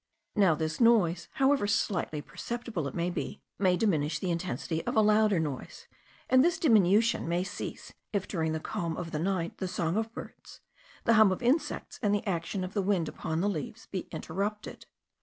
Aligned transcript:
Now 0.35 0.55
this 0.55 0.81
noise, 0.81 1.27
however 1.33 1.67
slightly 1.67 2.23
perceptible 2.23 2.87
it 2.87 2.95
may 2.95 3.11
be, 3.11 3.43
may 3.59 3.77
diminish 3.77 4.17
the 4.17 4.31
intensity 4.31 4.83
of 4.87 4.95
a 4.95 5.01
louder 5.01 5.39
noise; 5.39 5.85
and 6.27 6.43
this 6.43 6.57
diminution 6.57 7.29
may 7.29 7.43
cease 7.43 7.93
if 8.11 8.27
during 8.27 8.51
the 8.53 8.59
calm 8.59 8.97
of 8.97 9.11
the 9.11 9.19
night 9.19 9.59
the 9.59 9.67
song 9.67 9.97
of 9.97 10.11
birds, 10.11 10.59
the 11.03 11.13
hum 11.13 11.31
of 11.31 11.43
insects, 11.43 11.99
and 12.01 12.15
the 12.15 12.25
action 12.25 12.63
of 12.63 12.73
the 12.73 12.81
wind 12.81 13.07
upon 13.09 13.41
the 13.41 13.47
leaves 13.47 13.85
be 13.85 14.07
interrupted. 14.09 14.87